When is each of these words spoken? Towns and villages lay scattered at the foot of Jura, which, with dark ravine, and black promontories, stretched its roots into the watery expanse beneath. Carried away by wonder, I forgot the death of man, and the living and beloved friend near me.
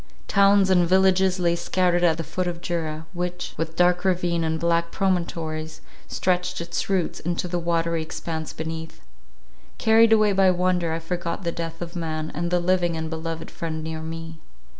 Towns 0.27 0.71
and 0.71 0.89
villages 0.89 1.37
lay 1.37 1.55
scattered 1.55 2.03
at 2.03 2.17
the 2.17 2.23
foot 2.23 2.47
of 2.47 2.59
Jura, 2.59 3.05
which, 3.13 3.53
with 3.55 3.75
dark 3.75 4.03
ravine, 4.03 4.43
and 4.43 4.59
black 4.59 4.89
promontories, 4.89 5.79
stretched 6.07 6.59
its 6.59 6.89
roots 6.89 7.19
into 7.19 7.47
the 7.47 7.59
watery 7.59 8.01
expanse 8.01 8.51
beneath. 8.51 8.99
Carried 9.77 10.11
away 10.11 10.31
by 10.33 10.49
wonder, 10.49 10.91
I 10.91 10.97
forgot 10.97 11.43
the 11.43 11.51
death 11.51 11.83
of 11.83 11.95
man, 11.95 12.31
and 12.33 12.49
the 12.49 12.59
living 12.59 12.97
and 12.97 13.11
beloved 13.11 13.51
friend 13.51 13.83
near 13.83 14.01
me. 14.01 14.39